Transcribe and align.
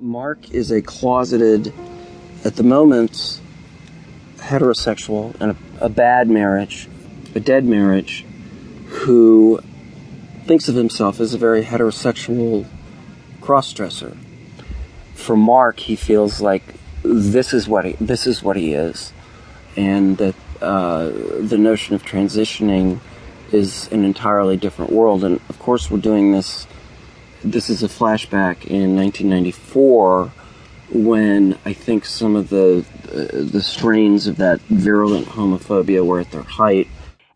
Mark 0.00 0.50
is 0.50 0.70
a 0.70 0.80
closeted, 0.80 1.74
at 2.42 2.56
the 2.56 2.62
moment, 2.62 3.38
heterosexual 4.38 5.38
and 5.40 5.52
a, 5.52 5.84
a 5.84 5.88
bad 5.90 6.30
marriage, 6.30 6.88
a 7.34 7.40
dead 7.40 7.66
marriage, 7.66 8.24
who 8.86 9.60
thinks 10.46 10.68
of 10.68 10.74
himself 10.74 11.20
as 11.20 11.34
a 11.34 11.38
very 11.38 11.62
heterosexual 11.62 12.66
crossdresser. 13.42 14.16
For 15.14 15.36
Mark, 15.36 15.80
he 15.80 15.96
feels 15.96 16.40
like 16.40 16.62
this 17.02 17.52
is 17.52 17.68
what 17.68 17.84
he, 17.84 17.92
this 18.00 18.26
is 18.26 18.42
what 18.42 18.56
he 18.56 18.72
is, 18.72 19.12
and 19.76 20.16
that 20.16 20.34
uh, 20.62 21.10
the 21.40 21.58
notion 21.58 21.94
of 21.94 22.02
transitioning 22.02 23.00
is 23.52 23.86
an 23.92 24.04
entirely 24.04 24.56
different 24.56 24.92
world. 24.92 25.24
And 25.24 25.40
of 25.50 25.58
course, 25.58 25.90
we're 25.90 25.98
doing 25.98 26.32
this. 26.32 26.66
This 27.42 27.70
is 27.70 27.82
a 27.82 27.88
flashback 27.88 28.66
in 28.66 28.96
1994 28.96 30.32
when 30.92 31.58
I 31.64 31.72
think 31.72 32.04
some 32.04 32.36
of 32.36 32.48
the 32.50 32.84
uh, 33.08 33.26
the 33.32 33.62
strains 33.62 34.26
of 34.26 34.36
that 34.36 34.60
virulent 34.62 35.26
homophobia 35.26 36.04
were 36.04 36.20
at 36.20 36.30
their 36.30 36.42
height. 36.42 36.86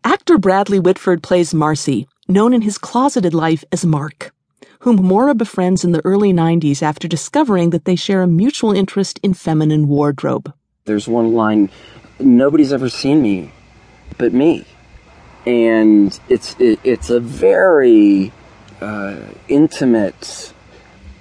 Actor 0.03 0.37
Bradley 0.37 0.79
Whitford 0.79 1.23
plays 1.23 1.53
Marcy, 1.53 2.07
known 2.27 2.53
in 2.53 2.61
his 2.61 2.77
closeted 2.77 3.33
life 3.33 3.63
as 3.71 3.85
Mark, 3.85 4.31
whom 4.79 4.97
Maura 4.97 5.33
befriends 5.33 5.83
in 5.83 5.91
the 5.91 6.05
early 6.05 6.31
90s 6.31 6.81
after 6.81 7.07
discovering 7.07 7.71
that 7.71 7.85
they 7.85 7.95
share 7.95 8.21
a 8.21 8.27
mutual 8.27 8.71
interest 8.71 9.19
in 9.23 9.33
feminine 9.33 9.87
wardrobe. 9.87 10.53
There's 10.85 11.07
one 11.07 11.33
line, 11.33 11.69
nobody's 12.19 12.71
ever 12.71 12.89
seen 12.89 13.21
me 13.21 13.51
but 14.17 14.33
me. 14.33 14.65
And 15.45 16.17
it's 16.29 16.55
it, 16.59 16.79
it's 16.83 17.09
a 17.09 17.19
very 17.19 18.31
uh, 18.85 19.19
intimate 19.47 20.53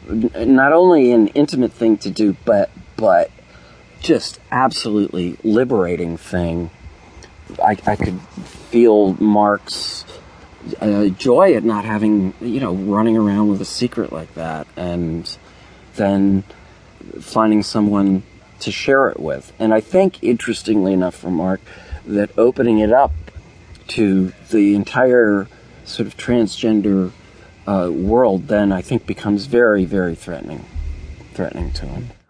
not 0.07 0.73
only 0.73 1.13
an 1.13 1.29
intimate 1.29 1.73
thing 1.73 1.97
to 1.99 2.11
do, 2.11 2.37
but 2.45 2.71
but 2.97 3.31
just 4.01 4.39
absolutely 4.51 5.39
liberating 5.43 6.17
thing. 6.17 6.71
I, 7.63 7.77
I 7.87 7.97
could 7.97 8.21
feel 8.71 9.15
Mark's 9.15 10.05
uh, 10.81 11.07
joy 11.07 11.55
at 11.55 11.65
not 11.65 11.85
having, 11.85 12.35
you 12.41 12.61
know, 12.61 12.75
running 12.75 13.17
around 13.17 13.49
with 13.49 13.61
a 13.63 13.67
secret 13.67 14.13
like 14.13 14.35
that, 14.35 14.67
and 14.77 15.37
then 15.97 16.45
finding 17.21 17.63
someone 17.63 18.23
to 18.61 18.71
share 18.71 19.09
it 19.09 19.19
with. 19.19 19.53
And 19.59 19.73
I 19.73 19.81
think, 19.81 20.23
interestingly 20.23 20.93
enough, 20.93 21.15
for 21.15 21.31
Mark, 21.31 21.61
that 22.07 22.31
opening 22.39 22.79
it 22.79 22.93
up 22.93 23.13
to 23.89 24.33
the 24.51 24.75
entire 24.75 25.49
sort 25.85 26.07
of 26.07 26.17
transgender 26.17 27.13
uh, 27.67 27.91
world 27.93 28.49
then 28.49 28.73
I 28.73 28.83
think 28.83 29.07
becomes 29.07 29.47
very, 29.47 29.85
very 29.85 30.15
threatening, 30.15 30.65
threatening 31.35 31.73
to 31.73 31.87
him. 31.87 32.11